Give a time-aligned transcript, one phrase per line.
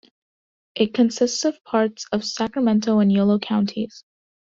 [0.73, 4.03] It consists of parts of Sacramento and Yolo counties.